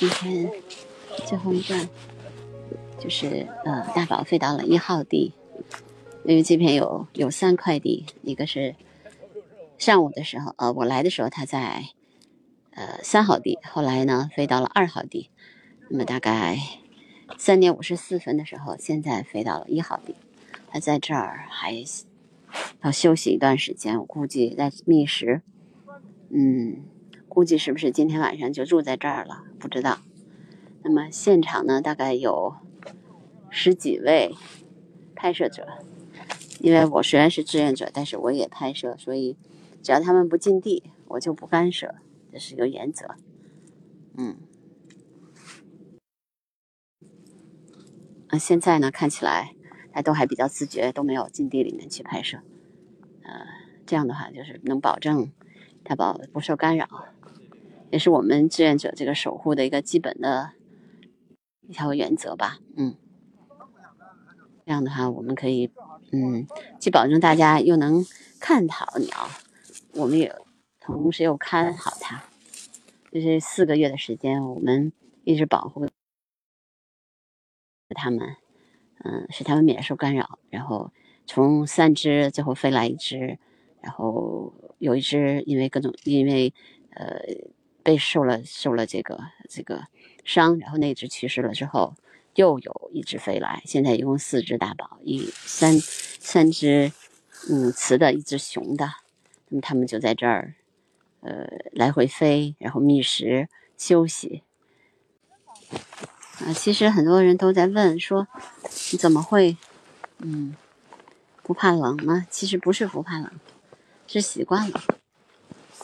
[0.00, 0.50] 今天
[1.26, 1.86] 最后一段
[2.98, 5.34] 就是呃，大宝飞到了一号地，
[6.24, 8.74] 因为这边有有三块地，一个是
[9.76, 11.90] 上午的时候，呃，我来的时候他在
[12.70, 15.28] 呃三号地，后来呢飞到了二号地，
[15.90, 16.56] 那么大概
[17.36, 20.14] 三点五十四分的时候，现在飞到了一号地，
[20.70, 21.74] 他在这儿还
[22.80, 25.42] 要休息一段时间，我估计在觅食，
[26.30, 26.84] 嗯。
[27.30, 29.44] 估计是不是今天晚上就住在这儿了？
[29.60, 30.00] 不知道。
[30.82, 32.56] 那么现场呢，大概有
[33.50, 34.34] 十几位
[35.14, 35.66] 拍摄者。
[36.58, 39.36] 因为我虽然是志愿者，但是我也拍摄，所以
[39.80, 41.94] 只要他们不进地，我就不干涉，
[42.32, 43.14] 这是一个原则。
[44.18, 44.36] 嗯。
[48.26, 49.54] 啊，现在呢，看起来
[49.92, 52.40] 大家都还比较自觉，都没有进地里面去拍摄。
[53.22, 53.46] 呃，
[53.86, 55.30] 这样的话就是能保证
[55.84, 56.88] 他保不受干扰。
[57.90, 60.52] 也是我们志愿者这个守护的一个基本的
[61.68, 62.94] 一条原则吧，嗯，
[64.64, 65.70] 这样的话我们可以，
[66.12, 66.46] 嗯，
[66.78, 68.06] 既保证大家又能
[68.38, 69.28] 看好鸟，
[69.94, 70.32] 我们也
[70.78, 72.22] 同时又看好它。
[73.10, 74.92] 就是四个月的时间，我们
[75.24, 75.84] 一直保护
[77.88, 78.36] 它们，
[79.02, 80.38] 嗯，使它们免受干扰。
[80.48, 80.92] 然后
[81.26, 83.36] 从三只最后飞来一只，
[83.80, 86.54] 然后有一只因为各种因为
[86.90, 87.18] 呃。
[87.82, 89.84] 被受了受了这个这个
[90.24, 91.94] 伤，然后那只去世了之后，
[92.34, 96.92] 又有一只飞来，现在一共四只大宝，一三三只
[97.48, 98.90] 嗯雌的，一只雄的，
[99.48, 100.54] 那么他们就在这儿
[101.20, 104.42] 呃来回飞，然后觅食休息。
[106.40, 108.26] 啊，其实很多人都在问说，
[108.92, 109.56] 你怎么会
[110.18, 110.54] 嗯
[111.42, 112.26] 不怕冷呢？
[112.30, 113.30] 其实不是不怕冷，
[114.06, 114.82] 是习惯了，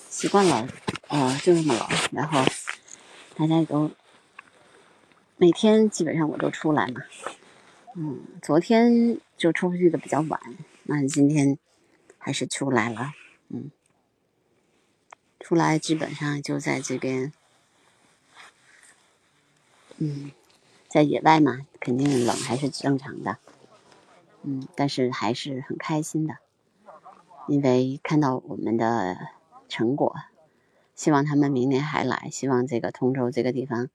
[0.08, 0.68] 习惯了。
[1.08, 2.44] 呃，就那么冷，然后
[3.36, 3.90] 大家都
[5.36, 7.00] 每天基本上我都出来嘛，
[7.94, 10.40] 嗯，昨天就出去的比较晚，
[10.82, 11.56] 那今天
[12.18, 13.12] 还是出来了，
[13.50, 13.70] 嗯，
[15.38, 17.32] 出来基本上就在这边，
[19.98, 20.32] 嗯，
[20.88, 23.38] 在野外嘛，肯定冷还是正常的，
[24.42, 26.38] 嗯，但是还是很开心的，
[27.46, 29.16] 因为看到我们的
[29.68, 30.16] 成果。
[30.96, 33.88] 希望他们明年还来，希望这个通州这个地方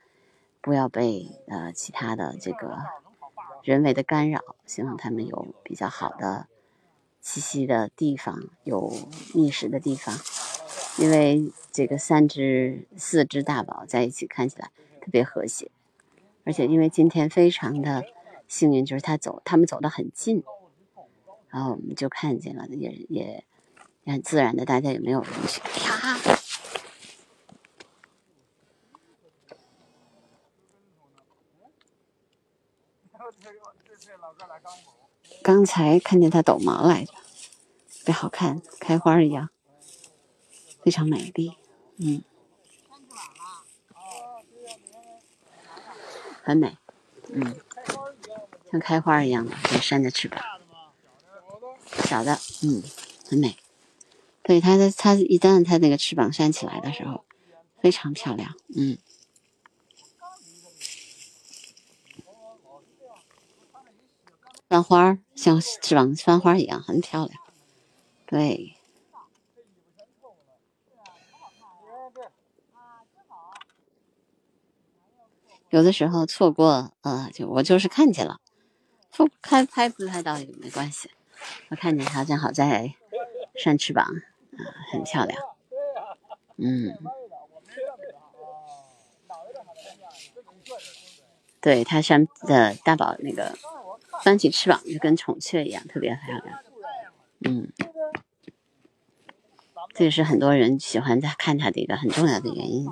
[0.61, 2.77] 不要被呃其他的这个
[3.63, 6.47] 人为的干扰，希望他们有比较好的
[7.23, 8.93] 栖息的地方，有
[9.33, 10.17] 觅食的地方。
[10.97, 14.69] 因为这个三只、四只大宝在一起看起来
[14.99, 15.71] 特别和谐，
[16.43, 18.03] 而且因为今天非常的
[18.47, 20.43] 幸运，就是他走，他们走得很近，
[21.49, 23.43] 然后我们就看见了，也也
[24.05, 25.61] 很自然的，大家也没有人去。
[35.43, 39.49] 刚才看见它抖毛来着，特别好看，开花一样，
[40.83, 41.57] 非常美丽，
[41.97, 42.23] 嗯，
[46.43, 46.77] 很美，
[47.29, 47.55] 嗯，
[48.71, 50.43] 像开花一样的，这扇着翅膀，
[52.05, 52.83] 小的，嗯，
[53.27, 53.57] 很美，
[54.43, 57.23] 对它的它一旦它那个翅膀扇起来的时候，
[57.81, 58.97] 非常漂亮，嗯。
[64.71, 67.37] 翻花像翅膀翻花一样，很漂亮。
[68.25, 68.77] 对，
[75.69, 78.39] 有的时候错过，呃，就我就是看见了，
[79.11, 81.11] 不开拍不拍到也没关系。
[81.67, 82.93] 我看见它正好在
[83.55, 85.37] 扇翅膀，啊，很漂亮。
[86.55, 86.97] 嗯，
[91.59, 93.53] 对，它扇的大宝那个。
[94.23, 96.59] 翻起翅膀就跟孔雀一样，特别漂亮。
[97.43, 97.71] 嗯，
[99.93, 102.87] 这也是很多人喜欢在看它的一个很重要的原因。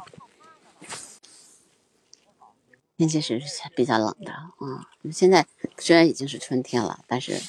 [2.97, 3.41] 天气是
[3.75, 5.45] 比较冷的啊，现在
[5.77, 7.39] 虽然已经是春天了，但是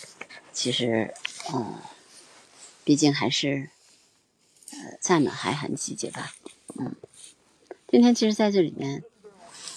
[0.52, 1.12] 其实，
[1.52, 1.74] 嗯，
[2.84, 3.70] 毕竟还是
[4.72, 6.32] 呃在呢寒寒季节吧。
[6.78, 6.94] 嗯，
[7.88, 9.02] 今天其实在这里面，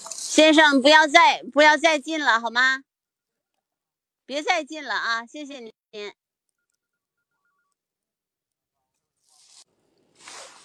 [0.10, 2.84] 先生不要再不要再进了好吗？
[4.26, 5.26] 别再近了啊！
[5.26, 5.74] 谢谢您。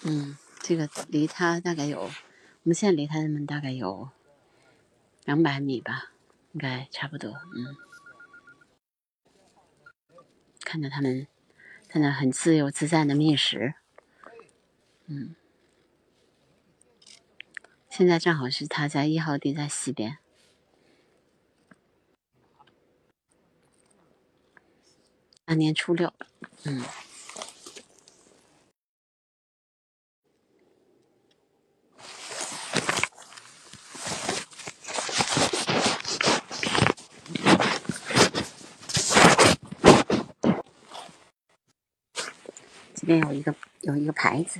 [0.03, 2.09] 嗯，这个离他大概有，我
[2.63, 4.09] 们现在离他们大概有
[5.25, 6.13] 两百米吧，
[6.53, 7.31] 应该差不多。
[7.31, 7.75] 嗯，
[10.61, 11.27] 看着他们
[11.89, 13.73] 在那很自由自在的觅食。
[15.07, 15.35] 嗯，
[17.89, 20.19] 现在正好是他在一号地在西边。
[25.49, 26.13] 大年初六，
[26.65, 26.85] 嗯。
[42.93, 44.59] 这边有一个有一个牌子，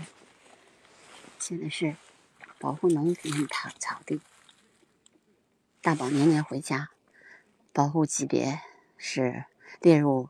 [1.37, 1.95] 写的是
[2.57, 4.19] 保护农田草草地，
[5.83, 6.89] 大宝年年回家，
[7.71, 8.61] 保护级别
[8.97, 9.45] 是
[9.81, 10.29] 列入。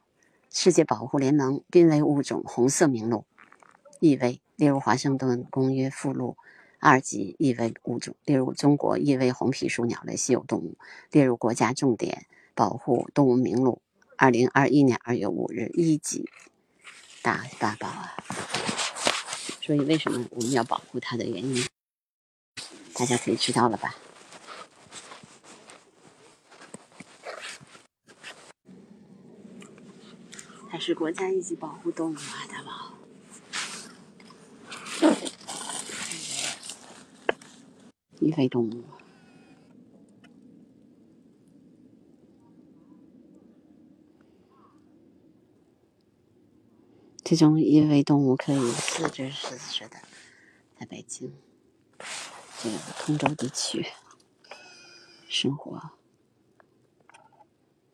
[0.51, 3.25] 世界保护联盟濒危物种红色名录，
[3.99, 6.37] 易危列入华盛顿公约附录
[6.79, 10.77] 二级易危物种，列入中国易危红皮书鸟类稀有动物，
[11.11, 12.25] 列入国家重点
[12.55, 13.81] 保护动物名录。
[14.17, 16.27] 二零二一年二月五日一级
[17.21, 18.17] 大大宝啊！
[19.61, 21.65] 所以为什么我们要保护它的原因，
[22.93, 23.95] 大家可以知道了吧？
[30.71, 32.94] 它是国家一级保护动物啊，大宝。
[38.19, 38.83] 易危动物，
[47.24, 49.98] 这种易危动物可以四只四只的，
[50.80, 51.33] 在北京
[52.62, 53.86] 这个通州地区
[55.27, 55.92] 生活，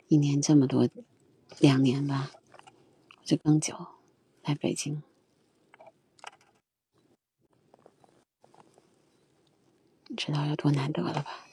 [0.08, 0.90] 一年这么多，
[1.60, 2.32] 两年吧。
[3.28, 3.76] 这更久，
[4.44, 5.02] 来北京，
[10.08, 11.48] 你知道有多难得了吧？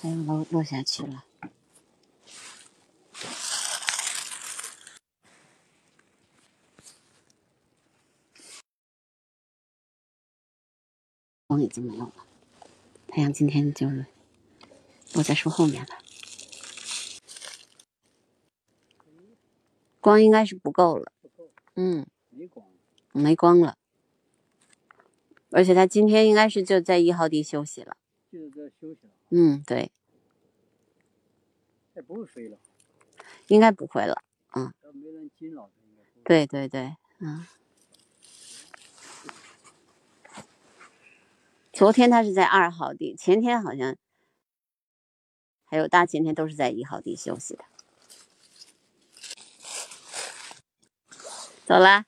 [0.00, 1.24] 太阳落落下去了，
[11.46, 12.26] 光已经没有了，
[13.06, 13.88] 太阳今天就
[15.12, 16.03] 落在树后面了。
[20.04, 21.10] 光应该是不够了，
[21.76, 22.66] 嗯，没光，
[23.12, 23.78] 没光了，
[25.50, 27.96] 而且他今天应该是就在一号地休息了，
[28.30, 29.12] 就是在休息了。
[29.30, 29.90] 嗯，对，
[31.96, 32.58] 也不会飞了，
[33.46, 34.22] 应该不会了，
[34.54, 35.70] 嗯，没人惊扰
[36.22, 37.46] 对对对，嗯，
[41.72, 43.96] 昨天他是在二号地，前天好像
[45.64, 47.64] 还有大前天都是在一号地休息的。
[51.66, 52.04] 走啦，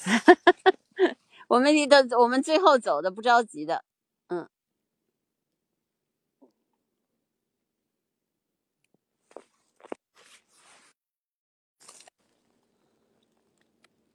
[1.48, 3.84] 我们离的我们最后走的不着急的，
[4.28, 4.48] 嗯，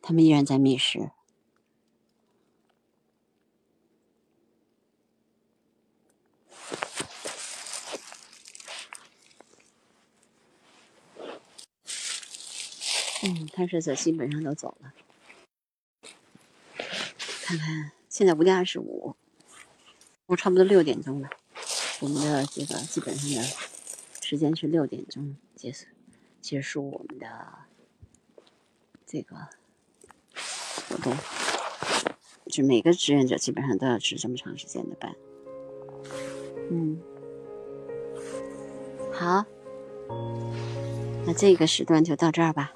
[0.01, 1.11] 他们依然在觅食。
[13.27, 14.93] 嗯，探视者基本上都走了。
[17.45, 19.15] 看看，现在五点二十五，
[20.25, 21.29] 我差不多六点钟了。
[22.01, 23.41] 我们的这个基本上的
[24.21, 25.85] 时间是六点钟结束，
[26.41, 27.27] 结束我们的
[29.05, 29.37] 这个
[30.89, 31.15] 活动。
[32.47, 35.15] 就每个志愿者基本上都要值这么长时间的班。
[36.69, 37.01] 嗯，
[39.13, 39.45] 好，
[41.25, 42.73] 那这个时段就到这儿吧。